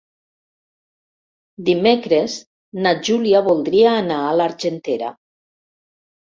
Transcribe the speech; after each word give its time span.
Dimecres 1.67 2.37
na 2.87 2.95
Júlia 3.09 3.43
voldria 3.49 3.93
anar 3.99 4.19
a 4.23 4.33
l'Argentera. 4.41 5.13